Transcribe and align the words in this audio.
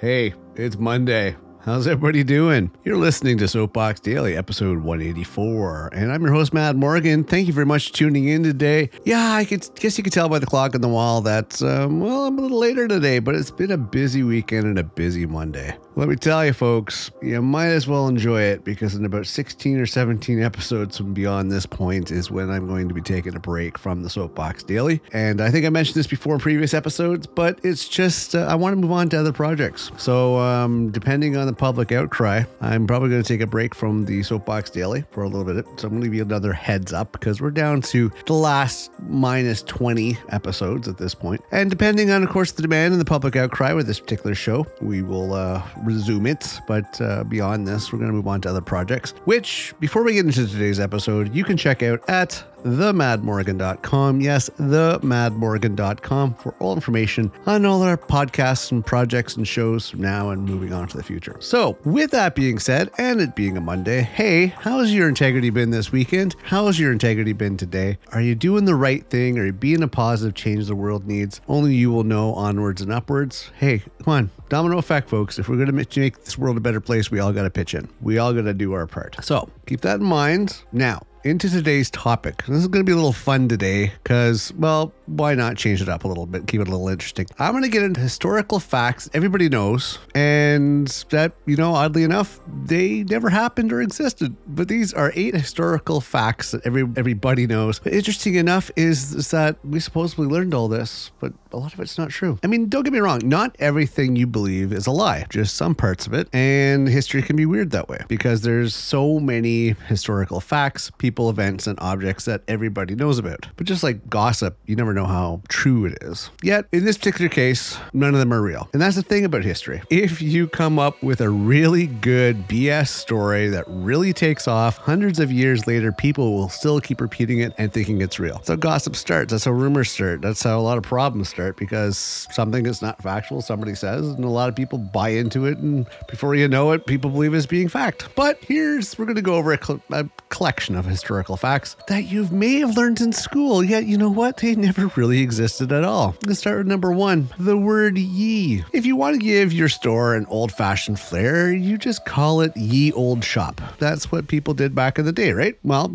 Hey, 0.00 0.32
it's 0.56 0.78
Monday. 0.78 1.36
How's 1.60 1.86
everybody 1.86 2.24
doing? 2.24 2.70
You're 2.84 2.96
listening 2.96 3.36
to 3.36 3.46
Soapbox 3.46 4.00
Daily, 4.00 4.34
episode 4.34 4.78
184, 4.78 5.90
and 5.92 6.10
I'm 6.10 6.22
your 6.22 6.32
host, 6.32 6.54
Mad 6.54 6.74
Morgan. 6.74 7.22
Thank 7.22 7.46
you 7.46 7.52
very 7.52 7.66
much 7.66 7.88
for 7.88 7.96
tuning 7.96 8.28
in 8.28 8.42
today. 8.42 8.88
Yeah, 9.04 9.34
I 9.34 9.44
could, 9.44 9.68
guess 9.74 9.98
you 9.98 10.02
could 10.02 10.14
tell 10.14 10.30
by 10.30 10.38
the 10.38 10.46
clock 10.46 10.74
on 10.74 10.80
the 10.80 10.88
wall 10.88 11.20
that, 11.20 11.60
um, 11.62 12.00
well, 12.00 12.24
I'm 12.24 12.38
a 12.38 12.40
little 12.40 12.58
later 12.58 12.88
today, 12.88 13.18
but 13.18 13.34
it's 13.34 13.50
been 13.50 13.72
a 13.72 13.76
busy 13.76 14.22
weekend 14.22 14.64
and 14.64 14.78
a 14.78 14.84
busy 14.84 15.26
Monday. 15.26 15.76
Let 16.00 16.08
me 16.08 16.16
tell 16.16 16.46
you, 16.46 16.54
folks, 16.54 17.10
you 17.20 17.42
might 17.42 17.66
as 17.66 17.86
well 17.86 18.08
enjoy 18.08 18.40
it 18.40 18.64
because 18.64 18.94
in 18.94 19.04
about 19.04 19.26
16 19.26 19.78
or 19.78 19.84
17 19.84 20.42
episodes 20.42 20.96
from 20.96 21.12
beyond 21.12 21.52
this 21.52 21.66
point 21.66 22.10
is 22.10 22.30
when 22.30 22.48
I'm 22.48 22.66
going 22.66 22.88
to 22.88 22.94
be 22.94 23.02
taking 23.02 23.34
a 23.34 23.38
break 23.38 23.76
from 23.76 24.02
the 24.02 24.08
Soapbox 24.08 24.62
Daily. 24.62 25.02
And 25.12 25.42
I 25.42 25.50
think 25.50 25.66
I 25.66 25.68
mentioned 25.68 25.96
this 25.96 26.06
before 26.06 26.32
in 26.32 26.40
previous 26.40 26.72
episodes, 26.72 27.26
but 27.26 27.60
it's 27.62 27.86
just, 27.86 28.34
uh, 28.34 28.46
I 28.48 28.54
want 28.54 28.72
to 28.72 28.76
move 28.78 28.92
on 28.92 29.10
to 29.10 29.20
other 29.20 29.34
projects. 29.34 29.90
So, 29.98 30.38
um, 30.38 30.90
depending 30.90 31.36
on 31.36 31.46
the 31.46 31.52
public 31.52 31.92
outcry, 31.92 32.44
I'm 32.62 32.86
probably 32.86 33.10
going 33.10 33.22
to 33.22 33.28
take 33.28 33.42
a 33.42 33.46
break 33.46 33.74
from 33.74 34.06
the 34.06 34.22
Soapbox 34.22 34.70
Daily 34.70 35.04
for 35.10 35.24
a 35.24 35.28
little 35.28 35.44
bit. 35.44 35.66
So, 35.76 35.86
I'm 35.86 35.90
going 35.90 36.00
to 36.00 36.06
give 36.06 36.14
you 36.14 36.22
another 36.22 36.54
heads 36.54 36.94
up 36.94 37.12
because 37.12 37.42
we're 37.42 37.50
down 37.50 37.82
to 37.82 38.10
the 38.24 38.32
last 38.32 38.90
minus 39.06 39.62
20 39.64 40.16
episodes 40.30 40.88
at 40.88 40.96
this 40.96 41.14
point. 41.14 41.42
And 41.52 41.68
depending 41.68 42.10
on, 42.10 42.22
of 42.22 42.30
course, 42.30 42.52
the 42.52 42.62
demand 42.62 42.92
and 42.92 43.00
the 43.02 43.04
public 43.04 43.36
outcry 43.36 43.74
with 43.74 43.86
this 43.86 44.00
particular 44.00 44.34
show, 44.34 44.66
we 44.80 45.02
will 45.02 45.34
uh, 45.34 45.62
resume 45.94 46.26
it. 46.26 46.60
But 46.66 47.00
uh, 47.00 47.24
beyond 47.24 47.66
this, 47.66 47.92
we're 47.92 47.98
going 47.98 48.10
to 48.10 48.16
move 48.16 48.28
on 48.28 48.40
to 48.42 48.50
other 48.50 48.60
projects, 48.60 49.12
which, 49.24 49.74
before 49.80 50.02
we 50.02 50.14
get 50.14 50.26
into 50.26 50.46
today's 50.46 50.80
episode, 50.80 51.34
you 51.34 51.44
can 51.44 51.56
check 51.56 51.82
out 51.82 52.00
at 52.08 52.42
themadmorgan.com. 52.62 54.20
Yes, 54.20 54.48
themadmorgan.com 54.50 56.34
for 56.34 56.54
all 56.58 56.74
information 56.74 57.30
on 57.46 57.66
all 57.66 57.82
our 57.82 57.96
podcasts 57.96 58.70
and 58.70 58.84
projects 58.84 59.36
and 59.36 59.46
shows 59.46 59.90
from 59.90 60.00
now 60.00 60.30
and 60.30 60.44
moving 60.44 60.72
on 60.72 60.88
to 60.88 60.96
the 60.96 61.02
future. 61.02 61.36
So, 61.40 61.76
with 61.84 62.10
that 62.12 62.34
being 62.34 62.58
said, 62.58 62.90
and 62.98 63.20
it 63.20 63.34
being 63.34 63.56
a 63.56 63.60
Monday, 63.60 64.02
hey, 64.02 64.46
how's 64.46 64.92
your 64.92 65.08
integrity 65.08 65.50
been 65.50 65.70
this 65.70 65.92
weekend? 65.92 66.36
How's 66.42 66.78
your 66.78 66.92
integrity 66.92 67.32
been 67.32 67.56
today? 67.56 67.98
Are 68.12 68.20
you 68.20 68.34
doing 68.34 68.64
the 68.64 68.74
right 68.74 69.04
thing? 69.06 69.38
Are 69.38 69.46
you 69.46 69.52
being 69.52 69.82
a 69.82 69.88
positive 69.88 70.34
change 70.34 70.66
the 70.66 70.74
world 70.74 71.06
needs? 71.06 71.40
Only 71.48 71.74
you 71.74 71.90
will 71.90 72.04
know 72.04 72.34
onwards 72.34 72.82
and 72.82 72.92
upwards. 72.92 73.50
Hey, 73.58 73.82
come 74.02 74.12
on. 74.12 74.30
Domino 74.48 74.78
effect, 74.78 75.08
folks. 75.08 75.38
If 75.38 75.48
we're 75.48 75.56
going 75.56 75.66
to 75.66 75.72
make 75.72 76.24
this 76.24 76.36
world 76.36 76.56
a 76.56 76.60
better 76.60 76.80
place, 76.80 77.10
we 77.10 77.20
all 77.20 77.32
got 77.32 77.44
to 77.44 77.50
pitch 77.50 77.74
in. 77.74 77.88
We 78.00 78.18
all 78.18 78.32
got 78.32 78.42
to 78.42 78.54
do 78.54 78.72
our 78.72 78.86
part. 78.86 79.16
So 79.24 79.48
keep 79.66 79.80
that 79.82 80.00
in 80.00 80.06
mind. 80.06 80.62
Now, 80.72 81.02
into 81.24 81.48
today's 81.50 81.90
topic. 81.90 82.44
This 82.46 82.58
is 82.58 82.68
going 82.68 82.84
to 82.84 82.88
be 82.88 82.92
a 82.92 82.96
little 82.96 83.12
fun 83.12 83.48
today 83.48 83.92
because, 84.02 84.52
well, 84.54 84.92
why 85.10 85.34
not 85.34 85.56
change 85.56 85.82
it 85.82 85.88
up 85.88 86.04
a 86.04 86.08
little 86.08 86.26
bit, 86.26 86.46
keep 86.46 86.60
it 86.60 86.68
a 86.68 86.70
little 86.70 86.88
interesting? 86.88 87.26
I'm 87.38 87.52
going 87.52 87.64
to 87.64 87.68
get 87.68 87.82
into 87.82 88.00
historical 88.00 88.60
facts 88.60 89.08
everybody 89.12 89.48
knows, 89.48 89.98
and 90.14 90.86
that, 91.10 91.32
you 91.46 91.56
know, 91.56 91.74
oddly 91.74 92.04
enough, 92.04 92.40
they 92.64 93.02
never 93.04 93.28
happened 93.28 93.72
or 93.72 93.82
existed. 93.82 94.36
But 94.46 94.68
these 94.68 94.92
are 94.94 95.12
eight 95.14 95.34
historical 95.34 96.00
facts 96.00 96.52
that 96.52 96.64
every 96.64 96.88
everybody 96.96 97.46
knows. 97.46 97.78
But 97.78 97.92
interesting 97.92 98.36
enough 98.36 98.70
is, 98.76 99.14
is 99.14 99.30
that 99.30 99.56
we 99.64 99.80
supposedly 99.80 100.26
learned 100.26 100.54
all 100.54 100.68
this, 100.68 101.10
but 101.20 101.32
a 101.52 101.56
lot 101.56 101.74
of 101.74 101.80
it's 101.80 101.98
not 101.98 102.10
true. 102.10 102.38
I 102.44 102.46
mean, 102.46 102.68
don't 102.68 102.84
get 102.84 102.92
me 102.92 103.00
wrong, 103.00 103.20
not 103.24 103.56
everything 103.58 104.16
you 104.16 104.26
believe 104.26 104.72
is 104.72 104.86
a 104.86 104.92
lie, 104.92 105.26
just 105.28 105.56
some 105.56 105.74
parts 105.74 106.06
of 106.06 106.14
it. 106.14 106.28
And 106.32 106.88
history 106.88 107.22
can 107.22 107.36
be 107.36 107.46
weird 107.46 107.70
that 107.72 107.88
way 107.88 108.00
because 108.08 108.42
there's 108.42 108.74
so 108.74 109.18
many 109.18 109.70
historical 109.88 110.40
facts, 110.40 110.90
people, 110.98 111.28
events, 111.30 111.66
and 111.66 111.78
objects 111.80 112.24
that 112.26 112.42
everybody 112.48 112.94
knows 112.94 113.18
about. 113.18 113.48
But 113.56 113.66
just 113.66 113.82
like 113.82 114.08
gossip, 114.08 114.56
you 114.66 114.76
never 114.76 114.94
know 114.94 114.99
how 115.06 115.42
true 115.48 115.84
it 115.84 115.98
is. 116.02 116.30
Yet, 116.42 116.66
in 116.72 116.84
this 116.84 116.98
particular 116.98 117.28
case, 117.28 117.78
none 117.92 118.14
of 118.14 118.20
them 118.20 118.32
are 118.32 118.42
real. 118.42 118.68
And 118.72 118.80
that's 118.80 118.96
the 118.96 119.02
thing 119.02 119.24
about 119.24 119.44
history. 119.44 119.82
If 119.90 120.22
you 120.22 120.48
come 120.48 120.78
up 120.78 121.02
with 121.02 121.20
a 121.20 121.30
really 121.30 121.86
good 121.86 122.48
BS 122.48 122.88
story 122.88 123.48
that 123.48 123.64
really 123.68 124.12
takes 124.12 124.48
off, 124.48 124.78
hundreds 124.78 125.18
of 125.18 125.30
years 125.32 125.66
later, 125.66 125.92
people 125.92 126.34
will 126.34 126.48
still 126.48 126.80
keep 126.80 127.00
repeating 127.00 127.40
it 127.40 127.52
and 127.58 127.72
thinking 127.72 128.00
it's 128.00 128.18
real. 128.18 128.40
So 128.44 128.56
gossip 128.56 128.96
starts. 128.96 129.32
That's 129.32 129.44
how 129.44 129.52
rumors 129.52 129.90
start. 129.90 130.22
That's 130.22 130.42
how 130.42 130.58
a 130.58 130.62
lot 130.62 130.78
of 130.78 130.84
problems 130.84 131.28
start 131.28 131.56
because 131.56 131.98
something 132.32 132.66
is 132.66 132.82
not 132.82 133.02
factual, 133.02 133.42
somebody 133.42 133.74
says, 133.74 134.06
and 134.06 134.24
a 134.24 134.28
lot 134.28 134.48
of 134.48 134.54
people 134.56 134.78
buy 134.78 135.10
into 135.10 135.46
it. 135.46 135.58
And 135.58 135.86
before 136.08 136.34
you 136.34 136.48
know 136.48 136.72
it, 136.72 136.86
people 136.86 137.10
believe 137.10 137.34
it's 137.34 137.46
being 137.46 137.68
fact. 137.68 138.08
But 138.14 138.38
here's, 138.42 138.98
we're 138.98 139.06
going 139.06 139.16
to 139.16 139.22
go 139.22 139.34
over 139.34 139.52
a, 139.52 139.64
cl- 139.64 139.82
a 139.90 140.08
collection 140.28 140.74
of 140.76 140.84
historical 140.84 141.36
facts 141.36 141.76
that 141.88 142.04
you 142.04 142.28
may 142.28 142.60
have 142.60 142.76
learned 142.76 143.00
in 143.00 143.12
school, 143.12 143.62
yet 143.62 143.86
you 143.86 143.96
know 143.96 144.10
what? 144.10 144.38
They 144.38 144.54
never 144.54 144.88
really 144.96 145.20
existed 145.20 145.72
at 145.72 145.84
all. 145.84 146.16
Let's 146.24 146.40
start 146.40 146.58
with 146.58 146.66
number 146.66 146.92
one 146.92 147.28
the 147.38 147.56
word 147.56 147.98
ye. 147.98 148.64
If 148.72 148.86
you 148.86 148.96
want 148.96 149.14
to 149.14 149.24
give 149.24 149.52
your 149.52 149.68
store 149.68 150.14
an 150.14 150.26
old 150.26 150.52
fashioned 150.52 151.00
flair, 151.00 151.52
you 151.52 151.78
just 151.78 152.04
call 152.04 152.40
it 152.40 152.56
ye 152.56 152.92
old 152.92 153.24
shop. 153.24 153.60
That's 153.78 154.10
what 154.10 154.28
people 154.28 154.54
did 154.54 154.74
back 154.74 154.98
in 154.98 155.04
the 155.04 155.12
day, 155.12 155.32
right? 155.32 155.58
Well, 155.62 155.94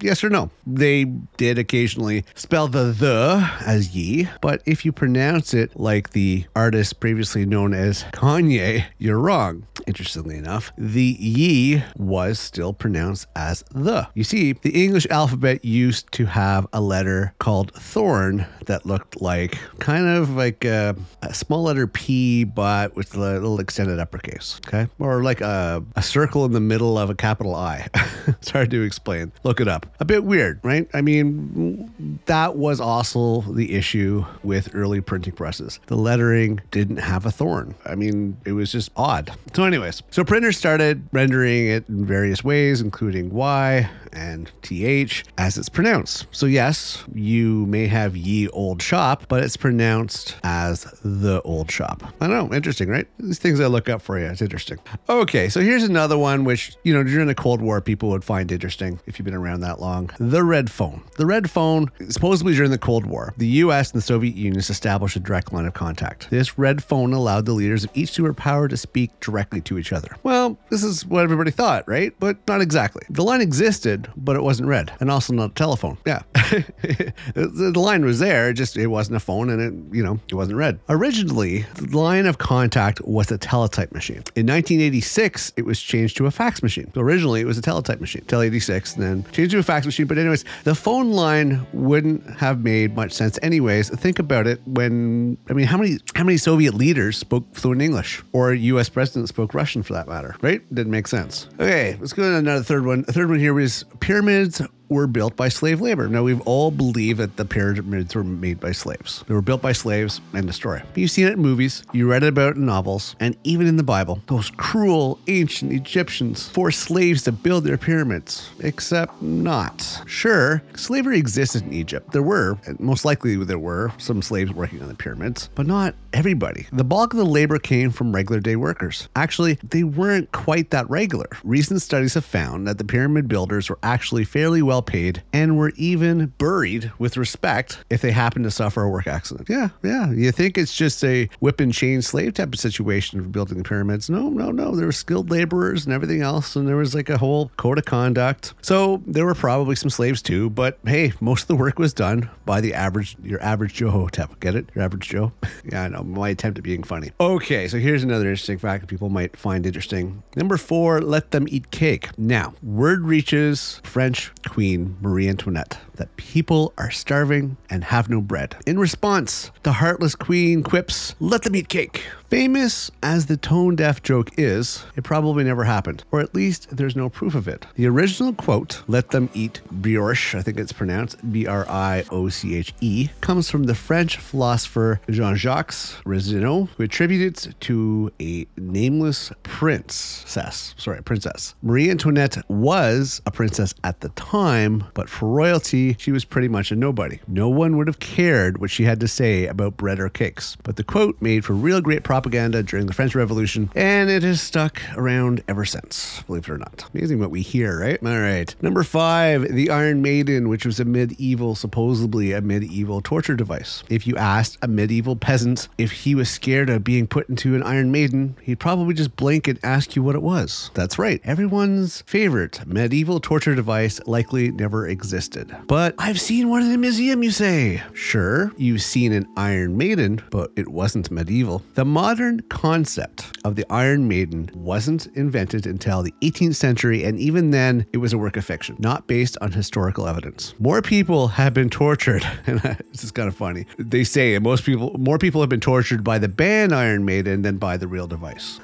yes 0.00 0.22
or 0.24 0.30
no? 0.30 0.50
They 0.66 1.04
did 1.36 1.58
occasionally 1.58 2.24
spell 2.34 2.68
the 2.68 2.84
the 2.84 3.50
as 3.64 3.94
ye, 3.94 4.28
but 4.40 4.62
if 4.66 4.84
you 4.84 4.92
pronounce 4.92 5.54
it 5.54 5.78
like 5.78 6.10
the 6.10 6.44
artist 6.54 7.00
previously 7.00 7.46
known 7.46 7.74
as 7.74 8.04
Kanye, 8.12 8.84
you're 8.98 9.18
wrong. 9.18 9.66
Interestingly 9.86 10.36
enough, 10.38 10.72
the 10.78 11.16
ye 11.20 11.82
was 11.96 12.38
still 12.38 12.72
pronounced 12.72 13.26
as 13.36 13.64
the. 13.70 14.08
You 14.14 14.24
see, 14.24 14.52
the 14.52 14.84
English 14.84 15.06
alphabet 15.10 15.64
used 15.64 16.10
to 16.12 16.26
have 16.26 16.66
a 16.72 16.80
letter 16.80 17.34
called 17.38 17.72
thorn 17.74 18.23
barn 18.24 18.46
that 18.66 18.86
looked 18.86 19.20
like 19.20 19.58
kind 19.78 20.06
of 20.06 20.30
like 20.30 20.64
a, 20.64 20.96
a 21.22 21.34
small 21.34 21.64
letter 21.64 21.86
P, 21.86 22.44
but 22.44 22.94
with 22.96 23.14
a 23.14 23.18
little 23.18 23.60
extended 23.60 23.98
uppercase. 23.98 24.60
Okay. 24.66 24.88
Or 24.98 25.22
like 25.22 25.40
a, 25.40 25.82
a 25.96 26.02
circle 26.02 26.44
in 26.44 26.52
the 26.52 26.60
middle 26.60 26.98
of 26.98 27.10
a 27.10 27.14
capital 27.14 27.54
I. 27.54 27.88
it's 28.26 28.50
hard 28.50 28.70
to 28.70 28.82
explain. 28.82 29.32
Look 29.42 29.60
it 29.60 29.68
up. 29.68 29.86
A 30.00 30.04
bit 30.04 30.24
weird, 30.24 30.60
right? 30.62 30.88
I 30.94 31.00
mean, 31.00 32.20
that 32.26 32.56
was 32.56 32.80
also 32.80 33.42
the 33.42 33.74
issue 33.74 34.24
with 34.42 34.74
early 34.74 35.00
printing 35.00 35.34
presses. 35.34 35.80
The 35.86 35.96
lettering 35.96 36.60
didn't 36.70 36.98
have 36.98 37.26
a 37.26 37.30
thorn. 37.30 37.74
I 37.84 37.94
mean, 37.94 38.36
it 38.44 38.52
was 38.52 38.72
just 38.72 38.90
odd. 38.96 39.32
So, 39.54 39.64
anyways, 39.64 40.02
so 40.10 40.24
printers 40.24 40.56
started 40.56 41.06
rendering 41.12 41.68
it 41.68 41.88
in 41.88 42.04
various 42.04 42.42
ways, 42.42 42.80
including 42.80 43.30
Y 43.30 43.88
and 44.12 44.50
TH 44.62 45.24
as 45.38 45.58
it's 45.58 45.68
pronounced. 45.68 46.26
So, 46.30 46.46
yes, 46.46 47.02
you 47.14 47.66
may 47.66 47.86
have 47.86 48.16
ye 48.16 48.48
old 48.54 48.82
shop, 48.82 49.24
but 49.28 49.42
it's 49.42 49.56
pronounced 49.56 50.36
as 50.42 50.84
the 51.04 51.42
old 51.42 51.70
shop. 51.70 52.02
I 52.20 52.26
know. 52.26 52.52
Interesting, 52.52 52.88
right? 52.88 53.06
These 53.18 53.38
things 53.38 53.60
I 53.60 53.66
look 53.66 53.88
up 53.88 54.02
for 54.02 54.18
you. 54.18 54.26
It's 54.26 54.42
interesting. 54.42 54.78
Okay, 55.08 55.48
so 55.48 55.60
here's 55.60 55.84
another 55.84 56.16
one 56.16 56.44
which, 56.44 56.76
you 56.84 56.94
know, 56.94 57.02
during 57.02 57.26
the 57.26 57.34
Cold 57.34 57.60
War, 57.60 57.80
people 57.80 58.08
would 58.10 58.24
find 58.24 58.50
interesting 58.50 58.98
if 59.06 59.18
you've 59.18 59.24
been 59.24 59.34
around 59.34 59.60
that 59.60 59.80
long. 59.80 60.10
The 60.18 60.42
red 60.42 60.70
phone. 60.70 61.02
The 61.16 61.26
red 61.26 61.50
phone, 61.50 61.90
supposedly 62.08 62.54
during 62.54 62.70
the 62.70 62.78
Cold 62.78 63.06
War, 63.06 63.34
the 63.36 63.46
US 63.46 63.92
and 63.92 63.98
the 63.98 64.04
Soviet 64.04 64.36
Union 64.36 64.58
established 64.58 65.16
a 65.16 65.20
direct 65.20 65.52
line 65.52 65.66
of 65.66 65.74
contact. 65.74 66.30
This 66.30 66.58
red 66.58 66.82
phone 66.82 67.12
allowed 67.12 67.46
the 67.46 67.52
leaders 67.52 67.84
of 67.84 67.90
each 67.94 68.10
superpower 68.10 68.68
to 68.68 68.76
speak 68.76 69.18
directly 69.20 69.60
to 69.62 69.78
each 69.78 69.92
other. 69.92 70.16
Well, 70.22 70.58
this 70.70 70.82
is 70.82 71.06
what 71.06 71.24
everybody 71.24 71.50
thought, 71.50 71.86
right? 71.88 72.12
But 72.18 72.36
not 72.48 72.60
exactly. 72.60 73.02
The 73.10 73.24
line 73.24 73.40
existed, 73.40 74.08
but 74.16 74.36
it 74.36 74.42
wasn't 74.42 74.68
red, 74.68 74.92
and 75.00 75.10
also 75.10 75.32
not 75.32 75.50
a 75.50 75.54
telephone. 75.54 75.98
Yeah. 76.06 76.22
the 76.34 77.72
line 77.74 78.04
was 78.04 78.18
there, 78.18 78.43
just 78.52 78.76
it 78.76 78.86
wasn't 78.88 79.16
a 79.16 79.20
phone 79.20 79.50
and 79.50 79.60
it, 79.60 79.96
you 79.96 80.02
know, 80.02 80.18
it 80.28 80.34
wasn't 80.34 80.56
red. 80.56 80.78
Originally, 80.88 81.62
the 81.74 81.98
line 81.98 82.26
of 82.26 82.38
contact 82.38 83.00
was 83.04 83.30
a 83.30 83.38
teletype 83.38 83.92
machine. 83.92 84.22
In 84.36 84.46
1986, 84.46 85.52
it 85.56 85.64
was 85.64 85.80
changed 85.80 86.16
to 86.18 86.26
a 86.26 86.30
fax 86.30 86.62
machine. 86.62 86.90
So 86.94 87.00
originally, 87.00 87.40
it 87.40 87.46
was 87.46 87.58
a 87.58 87.62
teletype 87.62 88.00
machine, 88.00 88.24
Tel 88.26 88.42
86, 88.42 88.94
and 88.94 89.02
then 89.02 89.32
changed 89.32 89.52
to 89.52 89.58
a 89.58 89.62
fax 89.62 89.86
machine. 89.86 90.06
But, 90.06 90.18
anyways, 90.18 90.44
the 90.64 90.74
phone 90.74 91.12
line 91.12 91.66
wouldn't 91.72 92.38
have 92.38 92.62
made 92.62 92.94
much 92.94 93.12
sense, 93.12 93.38
anyways. 93.42 93.88
Think 93.90 94.18
about 94.18 94.46
it 94.46 94.60
when, 94.66 95.38
I 95.48 95.52
mean, 95.52 95.66
how 95.66 95.78
many, 95.78 95.98
how 96.14 96.24
many 96.24 96.36
Soviet 96.36 96.74
leaders 96.74 97.16
spoke 97.16 97.44
fluent 97.54 97.82
English 97.82 98.22
or 98.32 98.52
US 98.52 98.88
president 98.88 99.28
spoke 99.28 99.54
Russian 99.54 99.82
for 99.82 99.92
that 99.94 100.08
matter, 100.08 100.36
right? 100.40 100.62
Didn't 100.74 100.92
make 100.92 101.06
sense. 101.06 101.48
Okay, 101.54 101.96
let's 102.00 102.12
go 102.12 102.22
to 102.22 102.36
another 102.36 102.62
third 102.62 102.84
one. 102.84 103.02
The 103.02 103.12
third 103.12 103.28
one 103.28 103.38
here 103.38 103.54
was 103.54 103.84
pyramids 104.00 104.60
were 104.94 105.06
built 105.06 105.36
by 105.36 105.48
slave 105.48 105.80
labor. 105.80 106.08
Now, 106.08 106.22
we've 106.22 106.40
all 106.42 106.70
believed 106.70 107.18
that 107.18 107.36
the 107.36 107.44
pyramids 107.44 108.14
were 108.14 108.24
made 108.24 108.60
by 108.60 108.72
slaves. 108.72 109.24
They 109.28 109.34
were 109.34 109.42
built 109.42 109.60
by 109.60 109.72
slaves, 109.72 110.20
of 110.32 110.54
story. 110.54 110.82
You've 110.94 111.10
seen 111.10 111.26
it 111.26 111.34
in 111.34 111.40
movies, 111.40 111.84
you 111.92 112.08
read 112.08 112.22
it 112.22 112.28
about 112.28 112.56
in 112.56 112.66
novels, 112.66 113.16
and 113.20 113.36
even 113.44 113.66
in 113.66 113.76
the 113.76 113.82
Bible. 113.82 114.20
Those 114.26 114.50
cruel 114.50 115.18
ancient 115.26 115.72
Egyptians 115.72 116.48
forced 116.48 116.80
slaves 116.80 117.22
to 117.24 117.32
build 117.32 117.64
their 117.64 117.78
pyramids, 117.78 118.50
except 118.60 119.20
not. 119.22 120.02
Sure, 120.06 120.62
slavery 120.76 121.18
existed 121.18 121.62
in 121.62 121.72
Egypt. 121.72 122.12
There 122.12 122.22
were, 122.22 122.58
and 122.66 122.78
most 122.80 123.04
likely 123.04 123.36
there 123.36 123.58
were, 123.58 123.92
some 123.98 124.22
slaves 124.22 124.52
working 124.52 124.82
on 124.82 124.88
the 124.88 124.94
pyramids, 124.94 125.48
but 125.54 125.66
not 125.66 125.94
everybody. 126.12 126.66
The 126.72 126.84
bulk 126.84 127.12
of 127.12 127.18
the 127.18 127.24
labor 127.24 127.58
came 127.58 127.90
from 127.90 128.14
regular 128.14 128.40
day 128.40 128.56
workers. 128.56 129.08
Actually, 129.16 129.58
they 129.62 129.82
weren't 129.82 130.30
quite 130.32 130.70
that 130.70 130.88
regular. 130.88 131.28
Recent 131.42 131.82
studies 131.82 132.14
have 132.14 132.24
found 132.24 132.66
that 132.68 132.78
the 132.78 132.84
pyramid 132.84 133.28
builders 133.28 133.68
were 133.68 133.78
actually 133.82 134.24
fairly 134.24 134.62
well 134.62 134.82
paid 134.86 135.22
and 135.32 135.56
were 135.56 135.72
even 135.76 136.26
buried 136.38 136.92
with 136.98 137.16
respect 137.16 137.84
if 137.90 138.00
they 138.00 138.12
happened 138.12 138.44
to 138.44 138.50
suffer 138.50 138.82
a 138.82 138.88
work 138.88 139.06
accident. 139.06 139.48
Yeah, 139.48 139.68
yeah. 139.82 140.10
You 140.10 140.32
think 140.32 140.58
it's 140.58 140.74
just 140.74 141.02
a 141.04 141.28
whip 141.40 141.60
and 141.60 141.72
chain 141.72 142.02
slave 142.02 142.34
type 142.34 142.52
of 142.52 142.58
situation 142.58 143.22
for 143.22 143.28
building 143.28 143.58
the 143.58 143.64
pyramids? 143.64 144.10
No, 144.10 144.28
no, 144.28 144.50
no. 144.50 144.74
There 144.74 144.86
were 144.86 144.92
skilled 144.92 145.30
laborers 145.30 145.84
and 145.84 145.94
everything 145.94 146.22
else, 146.22 146.56
and 146.56 146.66
there 146.68 146.76
was 146.76 146.94
like 146.94 147.08
a 147.08 147.18
whole 147.18 147.50
code 147.56 147.78
of 147.78 147.84
conduct. 147.84 148.54
So 148.62 149.02
there 149.06 149.26
were 149.26 149.34
probably 149.34 149.76
some 149.76 149.90
slaves 149.90 150.22
too, 150.22 150.50
but 150.50 150.78
hey, 150.86 151.12
most 151.20 151.42
of 151.42 151.48
the 151.48 151.56
work 151.56 151.78
was 151.78 151.92
done 151.92 152.30
by 152.44 152.60
the 152.60 152.74
average, 152.74 153.16
your 153.22 153.42
average 153.42 153.74
Joe 153.74 153.90
Hotep. 153.90 154.40
Get 154.40 154.54
it? 154.54 154.66
Your 154.74 154.84
average 154.84 155.08
Joe? 155.08 155.32
yeah, 155.70 155.84
I 155.84 155.88
know. 155.88 156.02
My 156.02 156.30
attempt 156.30 156.58
at 156.58 156.64
being 156.64 156.82
funny. 156.82 157.10
Okay, 157.20 157.68
so 157.68 157.78
here's 157.78 158.02
another 158.02 158.26
interesting 158.26 158.58
fact 158.58 158.82
that 158.82 158.86
people 158.88 159.08
might 159.08 159.36
find 159.36 159.66
interesting. 159.66 160.22
Number 160.36 160.56
four, 160.56 161.00
let 161.00 161.30
them 161.30 161.46
eat 161.48 161.70
cake. 161.70 162.08
Now, 162.18 162.54
word 162.62 163.02
reaches 163.04 163.80
French 163.84 164.32
Queen 164.48 164.63
Marie 164.72 165.28
Antoinette 165.28 165.78
that 165.96 166.16
people 166.16 166.72
are 166.78 166.90
starving 166.90 167.56
and 167.68 167.84
have 167.84 168.08
no 168.08 168.20
bread. 168.20 168.56
In 168.66 168.78
response, 168.78 169.50
the 169.62 169.74
heartless 169.74 170.14
queen 170.14 170.62
quips, 170.62 171.14
let 171.20 171.42
them 171.42 171.54
eat 171.54 171.68
cake. 171.68 172.02
Famous 172.30 172.90
as 173.02 173.26
the 173.26 173.36
tone 173.36 173.76
deaf 173.76 174.02
joke 174.02 174.30
is, 174.36 174.84
it 174.96 175.04
probably 175.04 175.44
never 175.44 175.62
happened, 175.62 176.02
or 176.10 176.20
at 176.20 176.34
least 176.34 176.76
there's 176.76 176.96
no 176.96 177.08
proof 177.08 177.34
of 177.34 177.46
it. 177.46 177.66
The 177.76 177.86
original 177.86 178.32
quote, 178.32 178.82
let 178.88 179.10
them 179.10 179.30
eat 179.34 179.60
brioche, 179.70 180.34
I 180.34 180.42
think 180.42 180.58
it's 180.58 180.72
pronounced 180.72 181.30
B 181.30 181.46
R 181.46 181.64
I 181.68 182.04
O 182.10 182.28
C 182.28 182.56
H 182.56 182.74
E, 182.80 183.10
comes 183.20 183.50
from 183.50 183.64
the 183.64 183.74
French 183.74 184.16
philosopher 184.16 185.00
Jean 185.08 185.36
Jacques 185.36 185.74
Rousseau, 186.04 186.68
who 186.76 186.82
attributes 186.82 187.46
it 187.46 187.60
to 187.60 188.10
a 188.20 188.46
nameless 188.56 189.30
princess. 189.44 190.74
Sorry, 190.76 191.02
princess. 191.02 191.54
Marie 191.62 191.90
Antoinette 191.90 192.38
was 192.50 193.22
a 193.26 193.30
princess 193.30 193.74
at 193.84 194.00
the 194.00 194.08
time, 194.10 194.84
but 194.94 195.08
for 195.08 195.28
royalty, 195.28 195.94
she 195.98 196.10
was 196.10 196.24
pretty 196.24 196.48
much 196.48 196.72
a 196.72 196.76
nobody. 196.76 197.20
No 197.28 197.48
one 197.48 197.76
would 197.76 197.86
have 197.86 198.00
cared 198.00 198.58
what 198.58 198.70
she 198.70 198.84
had 198.84 198.98
to 199.00 199.08
say 199.08 199.46
about 199.46 199.76
bread 199.76 200.00
or 200.00 200.08
cakes. 200.08 200.56
But 200.64 200.76
the 200.76 200.84
quote 200.84 201.20
made 201.20 201.44
for 201.44 201.52
real 201.52 201.80
great 201.80 202.02
propaganda 202.02 202.23
during 202.30 202.86
the 202.86 202.92
French 202.92 203.14
Revolution, 203.14 203.70
and 203.74 204.10
it 204.10 204.22
has 204.22 204.40
stuck 204.40 204.80
around 204.96 205.42
ever 205.46 205.64
since, 205.64 206.22
believe 206.22 206.44
it 206.44 206.50
or 206.50 206.58
not. 206.58 206.84
Amazing 206.94 207.20
what 207.20 207.30
we 207.30 207.42
hear, 207.42 207.80
right? 207.80 207.98
All 208.02 208.20
right. 208.20 208.54
Number 208.62 208.82
five, 208.82 209.42
the 209.52 209.70
Iron 209.70 210.02
Maiden, 210.02 210.48
which 210.48 210.64
was 210.64 210.80
a 210.80 210.84
medieval, 210.84 211.54
supposedly 211.54 212.32
a 212.32 212.40
medieval 212.40 213.00
torture 213.00 213.36
device. 213.36 213.84
If 213.88 214.06
you 214.06 214.16
asked 214.16 214.58
a 214.62 214.68
medieval 214.68 215.16
peasant 215.16 215.68
if 215.78 215.92
he 215.92 216.14
was 216.14 216.30
scared 216.30 216.70
of 216.70 216.82
being 216.84 217.06
put 217.06 217.28
into 217.28 217.54
an 217.54 217.62
Iron 217.62 217.90
Maiden, 217.92 218.36
he'd 218.42 218.58
probably 218.58 218.94
just 218.94 219.16
blink 219.16 219.46
and 219.46 219.58
ask 219.62 219.94
you 219.94 220.02
what 220.02 220.14
it 220.14 220.22
was. 220.22 220.70
That's 220.74 220.98
right. 220.98 221.20
Everyone's 221.24 222.02
favorite 222.02 222.66
medieval 222.66 223.20
torture 223.20 223.54
device 223.54 224.00
likely 224.06 224.50
never 224.50 224.88
existed. 224.88 225.54
But 225.66 225.94
I've 225.98 226.20
seen 226.20 226.48
one 226.48 226.62
in 226.62 226.72
a 226.72 226.78
museum, 226.78 227.22
you 227.22 227.30
say. 227.30 227.82
Sure, 227.92 228.52
you've 228.56 228.82
seen 228.82 229.12
an 229.12 229.26
Iron 229.36 229.76
Maiden, 229.76 230.22
but 230.30 230.50
it 230.56 230.68
wasn't 230.68 231.10
medieval. 231.10 231.62
The 231.74 231.84
modern 232.04 232.38
concept 232.50 233.38
of 233.46 233.56
the 233.56 233.64
Iron 233.70 234.06
Maiden 234.06 234.50
wasn't 234.54 235.06
invented 235.14 235.66
until 235.66 236.02
the 236.02 236.12
18th 236.20 236.54
century, 236.54 237.02
and 237.02 237.18
even 237.18 237.50
then, 237.50 237.86
it 237.94 237.96
was 237.96 238.12
a 238.12 238.18
work 238.18 238.36
of 238.36 238.44
fiction, 238.44 238.76
not 238.78 239.06
based 239.06 239.38
on 239.40 239.52
historical 239.52 240.06
evidence. 240.06 240.52
More 240.58 240.82
people 240.82 241.28
have 241.28 241.54
been 241.54 241.70
tortured, 241.70 242.22
and 242.46 242.60
this 242.60 243.04
is 243.04 243.10
kind 243.10 243.26
of 243.26 243.34
funny. 243.34 243.64
They 243.78 244.04
say 244.04 244.38
most 244.38 244.64
people, 244.64 244.94
more 244.98 245.16
people 245.16 245.40
have 245.40 245.48
been 245.48 245.60
tortured 245.60 246.04
by 246.04 246.18
the 246.18 246.28
band 246.28 246.74
Iron 246.74 247.06
Maiden 247.06 247.40
than 247.40 247.56
by 247.56 247.78
the 247.78 247.88
real 247.88 248.06
device. 248.06 248.60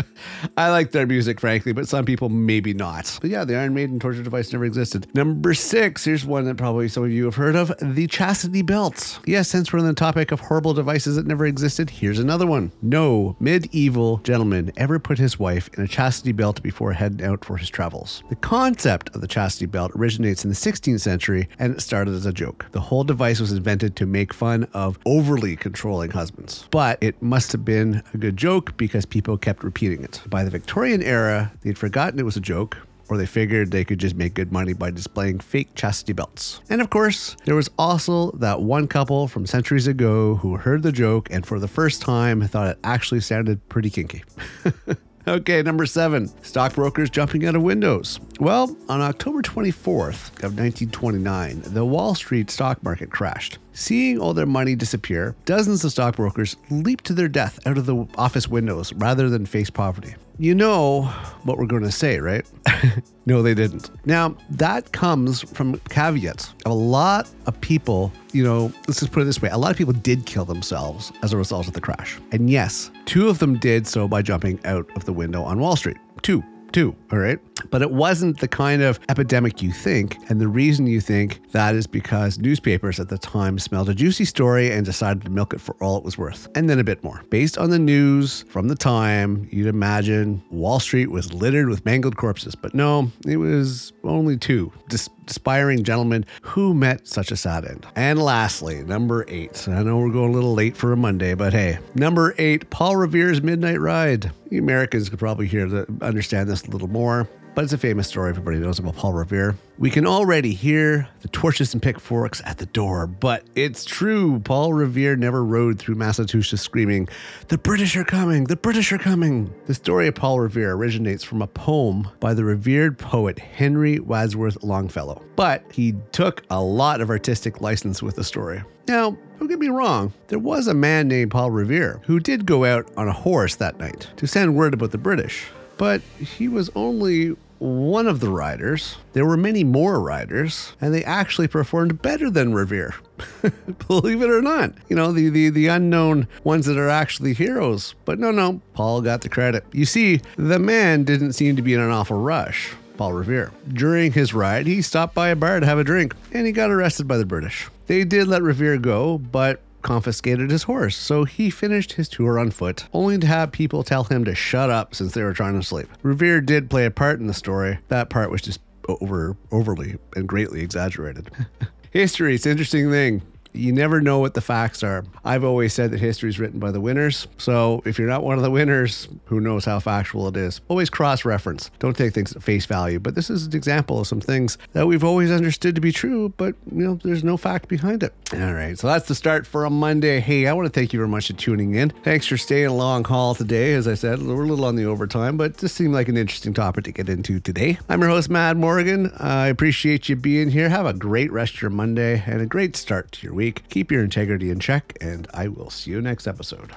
I 0.56 0.70
like 0.70 0.92
their 0.92 1.06
music, 1.06 1.38
frankly, 1.38 1.74
but 1.74 1.86
some 1.86 2.06
people 2.06 2.30
maybe 2.30 2.72
not. 2.72 3.18
But 3.20 3.28
yeah, 3.28 3.44
the 3.44 3.56
Iron 3.56 3.74
Maiden 3.74 4.00
torture 4.00 4.22
device 4.22 4.54
never 4.54 4.64
existed. 4.64 5.06
Number 5.14 5.52
six, 5.52 6.06
here's 6.06 6.24
one 6.24 6.46
that 6.46 6.56
probably 6.56 6.88
some 6.88 7.04
of 7.04 7.10
you 7.10 7.26
have 7.26 7.34
heard 7.34 7.56
of 7.56 7.74
the 7.82 8.06
chastity 8.06 8.62
belt. 8.62 9.20
Yes, 9.26 9.48
since 9.48 9.70
we're 9.70 9.80
on 9.80 9.86
the 9.86 9.92
topic 9.92 10.32
of 10.32 10.40
horrible 10.40 10.72
devices 10.72 11.16
that 11.16 11.26
never 11.26 11.44
existed, 11.44 11.90
here's 11.90 12.18
another 12.18 12.46
one. 12.46 12.69
No 12.82 13.36
medieval 13.40 14.18
gentleman 14.18 14.72
ever 14.76 14.98
put 14.98 15.18
his 15.18 15.38
wife 15.38 15.68
in 15.74 15.82
a 15.82 15.88
chastity 15.88 16.32
belt 16.32 16.62
before 16.62 16.92
heading 16.92 17.24
out 17.24 17.44
for 17.44 17.56
his 17.56 17.68
travels. 17.68 18.22
The 18.28 18.36
concept 18.36 19.14
of 19.14 19.20
the 19.20 19.28
chastity 19.28 19.66
belt 19.66 19.92
originates 19.94 20.44
in 20.44 20.50
the 20.50 20.56
16th 20.56 21.00
century 21.00 21.48
and 21.58 21.74
it 21.74 21.80
started 21.80 22.14
as 22.14 22.26
a 22.26 22.32
joke. 22.32 22.66
The 22.72 22.80
whole 22.80 23.04
device 23.04 23.40
was 23.40 23.52
invented 23.52 23.96
to 23.96 24.06
make 24.06 24.32
fun 24.32 24.68
of 24.72 24.98
overly 25.06 25.56
controlling 25.56 26.10
husbands. 26.10 26.66
But 26.70 26.98
it 27.00 27.20
must 27.22 27.52
have 27.52 27.64
been 27.64 28.02
a 28.14 28.18
good 28.18 28.36
joke 28.36 28.76
because 28.76 29.04
people 29.06 29.36
kept 29.36 29.64
repeating 29.64 30.02
it. 30.02 30.20
By 30.28 30.44
the 30.44 30.50
Victorian 30.50 31.02
era, 31.02 31.52
they'd 31.62 31.78
forgotten 31.78 32.18
it 32.18 32.24
was 32.24 32.36
a 32.36 32.40
joke 32.40 32.76
or 33.10 33.18
they 33.18 33.26
figured 33.26 33.70
they 33.70 33.84
could 33.84 33.98
just 33.98 34.14
make 34.14 34.34
good 34.34 34.52
money 34.52 34.72
by 34.72 34.90
displaying 34.90 35.40
fake 35.40 35.74
chastity 35.74 36.12
belts. 36.12 36.60
And 36.70 36.80
of 36.80 36.88
course, 36.90 37.36
there 37.44 37.56
was 37.56 37.68
also 37.78 38.30
that 38.32 38.62
one 38.62 38.88
couple 38.88 39.28
from 39.28 39.46
centuries 39.46 39.86
ago 39.86 40.36
who 40.36 40.56
heard 40.56 40.82
the 40.82 40.92
joke 40.92 41.28
and 41.30 41.44
for 41.44 41.58
the 41.58 41.68
first 41.68 42.00
time 42.00 42.40
thought 42.46 42.68
it 42.68 42.78
actually 42.84 43.20
sounded 43.20 43.68
pretty 43.68 43.90
kinky. 43.90 44.22
Okay, 45.28 45.62
number 45.62 45.84
seven, 45.84 46.28
stockbrokers 46.42 47.10
jumping 47.10 47.44
out 47.44 47.54
of 47.54 47.60
windows. 47.60 48.18
Well, 48.40 48.74
on 48.88 49.02
October 49.02 49.42
24th 49.42 50.30
of 50.42 50.56
1929, 50.56 51.60
the 51.66 51.84
Wall 51.84 52.14
Street 52.14 52.50
stock 52.50 52.82
market 52.82 53.10
crashed. 53.10 53.58
Seeing 53.74 54.18
all 54.18 54.32
their 54.32 54.46
money 54.46 54.74
disappear, 54.74 55.36
dozens 55.44 55.84
of 55.84 55.92
stockbrokers 55.92 56.56
leaped 56.70 57.04
to 57.04 57.12
their 57.12 57.28
death 57.28 57.60
out 57.66 57.76
of 57.76 57.84
the 57.84 58.06
office 58.16 58.48
windows 58.48 58.94
rather 58.94 59.28
than 59.28 59.44
face 59.44 59.68
poverty. 59.68 60.14
You 60.40 60.54
know 60.54 61.02
what 61.42 61.58
we're 61.58 61.66
going 61.66 61.82
to 61.82 61.92
say, 61.92 62.18
right? 62.18 62.50
no, 63.26 63.42
they 63.42 63.52
didn't. 63.52 63.90
Now, 64.06 64.34
that 64.48 64.90
comes 64.92 65.42
from 65.42 65.78
caveats. 65.90 66.54
A 66.64 66.72
lot 66.72 67.28
of 67.44 67.60
people, 67.60 68.10
you 68.32 68.42
know, 68.42 68.72
let's 68.88 69.00
just 69.00 69.12
put 69.12 69.20
it 69.20 69.26
this 69.26 69.42
way 69.42 69.50
a 69.50 69.58
lot 69.58 69.70
of 69.70 69.76
people 69.76 69.92
did 69.92 70.24
kill 70.24 70.46
themselves 70.46 71.12
as 71.22 71.34
a 71.34 71.36
result 71.36 71.68
of 71.68 71.74
the 71.74 71.80
crash. 71.82 72.18
And 72.32 72.48
yes, 72.48 72.90
two 73.04 73.28
of 73.28 73.38
them 73.38 73.58
did 73.58 73.86
so 73.86 74.08
by 74.08 74.22
jumping 74.22 74.58
out 74.64 74.88
of 74.96 75.04
the 75.04 75.12
window 75.12 75.42
on 75.42 75.60
Wall 75.60 75.76
Street. 75.76 75.98
Two 76.22 76.42
two, 76.72 76.94
All 77.12 77.18
right. 77.18 77.38
But 77.70 77.82
it 77.82 77.90
wasn't 77.90 78.40
the 78.40 78.48
kind 78.48 78.82
of 78.82 78.98
epidemic 79.08 79.62
you 79.62 79.72
think. 79.72 80.16
And 80.28 80.40
the 80.40 80.48
reason 80.48 80.86
you 80.86 81.00
think 81.00 81.40
that 81.52 81.74
is 81.74 81.86
because 81.86 82.38
newspapers 82.38 83.00
at 83.00 83.08
the 83.08 83.18
time 83.18 83.58
smelled 83.58 83.88
a 83.88 83.94
juicy 83.94 84.24
story 84.24 84.70
and 84.70 84.84
decided 84.84 85.24
to 85.24 85.30
milk 85.30 85.52
it 85.52 85.60
for 85.60 85.74
all 85.80 85.98
it 85.98 86.04
was 86.04 86.16
worth. 86.16 86.48
And 86.54 86.68
then 86.68 86.78
a 86.78 86.84
bit 86.84 87.02
more. 87.04 87.22
Based 87.30 87.58
on 87.58 87.70
the 87.70 87.78
news 87.78 88.42
from 88.48 88.68
the 88.68 88.74
time, 88.74 89.48
you'd 89.50 89.66
imagine 89.66 90.42
Wall 90.50 90.80
Street 90.80 91.10
was 91.10 91.32
littered 91.32 91.68
with 91.68 91.84
mangled 91.84 92.16
corpses. 92.16 92.54
But 92.54 92.74
no, 92.74 93.10
it 93.26 93.36
was 93.36 93.92
only 94.04 94.36
two 94.36 94.72
dis- 94.88 95.08
aspiring 95.30 95.84
gentlemen 95.84 96.26
who 96.42 96.74
met 96.74 97.06
such 97.06 97.30
a 97.30 97.36
sad 97.36 97.64
end. 97.64 97.86
And 97.96 98.20
lastly, 98.20 98.82
number 98.82 99.24
eight. 99.28 99.66
I 99.68 99.82
know 99.82 99.98
we're 99.98 100.10
going 100.10 100.30
a 100.30 100.34
little 100.34 100.54
late 100.54 100.76
for 100.76 100.92
a 100.92 100.96
Monday, 100.96 101.34
but 101.34 101.52
hey, 101.52 101.78
number 101.94 102.34
eight, 102.38 102.68
Paul 102.70 102.96
Revere's 102.96 103.42
Midnight 103.42 103.80
Ride. 103.80 104.30
The 104.48 104.58
Americans 104.58 105.08
could 105.08 105.18
probably 105.18 105.46
hear 105.46 105.68
the 105.68 105.86
understand 106.02 106.48
this 106.48 106.64
a 106.64 106.70
little 106.70 106.88
more 106.88 107.28
but 107.54 107.64
it's 107.64 107.72
a 107.72 107.78
famous 107.78 108.08
story 108.08 108.30
everybody 108.30 108.58
knows 108.58 108.78
about 108.78 108.96
Paul 108.96 109.12
Revere. 109.12 109.56
We 109.78 109.90
can 109.90 110.06
already 110.06 110.52
hear 110.52 111.08
the 111.20 111.28
torches 111.28 111.72
and 111.72 111.82
pitchforks 111.82 112.42
at 112.44 112.58
the 112.58 112.66
door, 112.66 113.06
but 113.06 113.44
it's 113.54 113.84
true. 113.84 114.40
Paul 114.40 114.72
Revere 114.72 115.16
never 115.16 115.44
rode 115.44 115.78
through 115.78 115.96
Massachusetts 115.96 116.62
screaming, 116.62 117.08
The 117.48 117.58
British 117.58 117.96
are 117.96 118.04
coming! 118.04 118.44
The 118.44 118.56
British 118.56 118.92
are 118.92 118.98
coming! 118.98 119.52
The 119.66 119.74
story 119.74 120.08
of 120.08 120.14
Paul 120.14 120.40
Revere 120.40 120.72
originates 120.72 121.24
from 121.24 121.42
a 121.42 121.46
poem 121.46 122.08
by 122.20 122.34
the 122.34 122.44
revered 122.44 122.98
poet 122.98 123.38
Henry 123.38 123.98
Wadsworth 123.98 124.62
Longfellow, 124.62 125.22
but 125.36 125.64
he 125.72 125.94
took 126.12 126.44
a 126.50 126.62
lot 126.62 127.00
of 127.00 127.10
artistic 127.10 127.60
license 127.60 128.02
with 128.02 128.16
the 128.16 128.24
story. 128.24 128.62
Now, 128.86 129.16
don't 129.38 129.48
get 129.48 129.58
me 129.58 129.68
wrong, 129.68 130.12
there 130.28 130.38
was 130.38 130.66
a 130.66 130.74
man 130.74 131.08
named 131.08 131.30
Paul 131.30 131.50
Revere 131.50 132.00
who 132.04 132.20
did 132.20 132.44
go 132.46 132.64
out 132.64 132.90
on 132.96 133.08
a 133.08 133.12
horse 133.12 133.56
that 133.56 133.78
night 133.78 134.08
to 134.16 134.26
send 134.26 134.54
word 134.54 134.74
about 134.74 134.90
the 134.90 134.98
British 134.98 135.46
but 135.80 136.02
he 136.18 136.46
was 136.46 136.68
only 136.74 137.28
one 137.58 138.06
of 138.06 138.20
the 138.20 138.28
riders. 138.28 138.98
There 139.14 139.24
were 139.24 139.38
many 139.38 139.64
more 139.64 139.98
riders, 139.98 140.74
and 140.78 140.92
they 140.92 141.02
actually 141.04 141.48
performed 141.48 142.02
better 142.02 142.28
than 142.28 142.52
Revere. 142.52 142.96
Believe 143.88 144.20
it 144.20 144.28
or 144.28 144.42
not. 144.42 144.74
You 144.90 144.96
know, 144.96 145.10
the, 145.10 145.30
the, 145.30 145.48
the 145.48 145.68
unknown 145.68 146.28
ones 146.44 146.66
that 146.66 146.76
are 146.76 146.90
actually 146.90 147.32
heroes. 147.32 147.94
But 148.04 148.18
no, 148.18 148.30
no, 148.30 148.60
Paul 148.74 149.00
got 149.00 149.22
the 149.22 149.30
credit. 149.30 149.64
You 149.72 149.86
see, 149.86 150.20
the 150.36 150.58
man 150.58 151.04
didn't 151.04 151.32
seem 151.32 151.56
to 151.56 151.62
be 151.62 151.72
in 151.72 151.80
an 151.80 151.90
awful 151.90 152.20
rush. 152.20 152.74
Paul 152.98 153.14
Revere. 153.14 153.50
During 153.72 154.12
his 154.12 154.34
ride, 154.34 154.66
he 154.66 154.82
stopped 154.82 155.14
by 155.14 155.30
a 155.30 155.36
bar 155.36 155.60
to 155.60 155.66
have 155.66 155.78
a 155.78 155.84
drink, 155.84 156.14
and 156.32 156.46
he 156.46 156.52
got 156.52 156.70
arrested 156.70 157.08
by 157.08 157.16
the 157.16 157.24
British. 157.24 157.70
They 157.86 158.04
did 158.04 158.28
let 158.28 158.42
Revere 158.42 158.76
go, 158.76 159.16
but 159.16 159.62
confiscated 159.82 160.50
his 160.50 160.64
horse, 160.64 160.96
so 160.96 161.24
he 161.24 161.50
finished 161.50 161.92
his 161.92 162.08
tour 162.08 162.38
on 162.38 162.50
foot, 162.50 162.86
only 162.92 163.18
to 163.18 163.26
have 163.26 163.52
people 163.52 163.82
tell 163.82 164.04
him 164.04 164.24
to 164.24 164.34
shut 164.34 164.70
up 164.70 164.94
since 164.94 165.12
they 165.12 165.22
were 165.22 165.32
trying 165.32 165.58
to 165.58 165.66
sleep. 165.66 165.88
Revere 166.02 166.40
did 166.40 166.70
play 166.70 166.84
a 166.86 166.90
part 166.90 167.20
in 167.20 167.26
the 167.26 167.34
story. 167.34 167.78
That 167.88 168.10
part 168.10 168.30
was 168.30 168.42
just 168.42 168.60
over 168.88 169.36
overly 169.52 169.96
and 170.16 170.28
greatly 170.28 170.62
exaggerated. 170.62 171.30
History, 171.90 172.34
it's 172.34 172.46
an 172.46 172.52
interesting 172.52 172.90
thing. 172.90 173.22
You 173.52 173.72
never 173.72 174.00
know 174.00 174.18
what 174.18 174.34
the 174.34 174.40
facts 174.40 174.82
are. 174.82 175.04
I've 175.24 175.44
always 175.44 175.72
said 175.72 175.90
that 175.90 176.00
history 176.00 176.28
is 176.28 176.38
written 176.38 176.60
by 176.60 176.70
the 176.70 176.80
winners. 176.80 177.26
So 177.36 177.82
if 177.84 177.98
you're 177.98 178.08
not 178.08 178.22
one 178.22 178.36
of 178.36 178.42
the 178.42 178.50
winners, 178.50 179.08
who 179.26 179.40
knows 179.40 179.64
how 179.64 179.80
factual 179.80 180.28
it 180.28 180.36
is? 180.36 180.60
Always 180.68 180.88
cross 180.88 181.24
reference. 181.24 181.70
Don't 181.78 181.96
take 181.96 182.14
things 182.14 182.34
at 182.34 182.42
face 182.42 182.66
value. 182.66 182.98
But 183.00 183.14
this 183.14 183.28
is 183.28 183.46
an 183.46 183.56
example 183.56 184.00
of 184.00 184.06
some 184.06 184.20
things 184.20 184.56
that 184.72 184.86
we've 184.86 185.04
always 185.04 185.30
understood 185.30 185.74
to 185.74 185.80
be 185.80 185.92
true, 185.92 186.32
but 186.36 186.54
you 186.70 186.84
know, 186.84 186.98
there's 187.02 187.24
no 187.24 187.36
fact 187.36 187.68
behind 187.68 188.02
it. 188.02 188.14
All 188.32 188.54
right. 188.54 188.78
So 188.78 188.86
that's 188.86 189.08
the 189.08 189.14
start 189.14 189.46
for 189.46 189.64
a 189.64 189.70
Monday. 189.70 190.20
Hey, 190.20 190.46
I 190.46 190.52
want 190.52 190.66
to 190.66 190.80
thank 190.80 190.92
you 190.92 190.98
very 190.98 191.08
much 191.08 191.26
for 191.26 191.32
tuning 191.32 191.74
in. 191.74 191.90
Thanks 192.04 192.26
for 192.26 192.36
staying 192.36 192.66
a 192.66 192.74
long 192.74 193.04
haul 193.04 193.34
today. 193.34 193.72
As 193.72 193.88
I 193.88 193.94
said, 193.94 194.22
we're 194.22 194.44
a 194.44 194.46
little 194.46 194.64
on 194.64 194.76
the 194.76 194.84
overtime, 194.84 195.36
but 195.36 195.58
this 195.58 195.72
seemed 195.72 195.94
like 195.94 196.08
an 196.08 196.16
interesting 196.16 196.54
topic 196.54 196.84
to 196.84 196.92
get 196.92 197.08
into 197.08 197.40
today. 197.40 197.78
I'm 197.88 198.00
your 198.00 198.10
host, 198.10 198.30
Mad 198.30 198.56
Morgan. 198.56 199.10
I 199.18 199.48
appreciate 199.48 200.08
you 200.08 200.16
being 200.16 200.50
here. 200.50 200.68
Have 200.68 200.86
a 200.86 200.92
great 200.92 201.32
rest 201.32 201.54
of 201.54 201.62
your 201.62 201.70
Monday 201.70 202.22
and 202.26 202.40
a 202.40 202.46
great 202.46 202.76
start 202.76 203.10
to 203.12 203.26
your 203.26 203.34
week. 203.40 203.66
Keep 203.70 203.90
your 203.90 204.04
integrity 204.04 204.50
in 204.50 204.60
check, 204.60 204.94
and 205.00 205.26
I 205.32 205.48
will 205.48 205.70
see 205.70 205.92
you 205.92 206.02
next 206.02 206.26
episode. 206.26 206.72